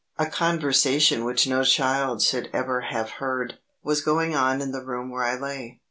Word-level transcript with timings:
A 0.17 0.25
conversation 0.25 1.25
which 1.25 1.45
no 1.45 1.63
child 1.63 2.23
should 2.23 2.49
ever 2.53 2.81
have 2.89 3.11
heard, 3.19 3.59
was 3.83 4.01
going 4.01 4.33
on 4.35 4.59
in 4.59 4.71
the 4.71 4.83
room 4.83 5.11
where 5.11 5.23
I 5.23 5.35
lay. 5.37 5.79